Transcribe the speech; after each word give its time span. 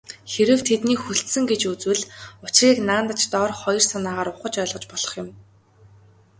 Хэрэв 0.31 0.59
тэднийг 0.69 0.99
хүлцсэн 1.03 1.43
гэж 1.51 1.61
үзвэл, 1.71 2.01
учрыг 2.45 2.77
наанадаж 2.87 3.21
доорх 3.33 3.57
хоёр 3.63 3.83
санаагаар 3.87 4.29
ухаж 4.31 4.55
ойлгож 4.63 4.83
болох 4.89 5.11
юм. 5.21 5.29